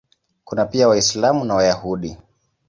[0.45, 2.17] Kuna pia Waislamu na Wayahudi.